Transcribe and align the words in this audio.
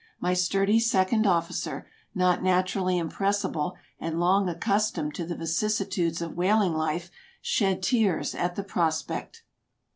My 0.19 0.33
sturdy 0.33 0.79
second 0.79 1.27
officer, 1.27 1.87
not 2.15 2.41
naturally 2.41 2.97
impress 2.97 3.43
ible 3.43 3.73
and 3.99 4.19
long 4.19 4.49
accustomed 4.49 5.13
to 5.13 5.25
the 5.27 5.35
vicissitudes 5.35 6.23
of 6.23 6.35
whaling 6.35 6.73
life, 6.73 7.11
shed 7.39 7.83
tears 7.83 8.33
at 8.33 8.55
the 8.55 8.63
prospect. 8.63 9.43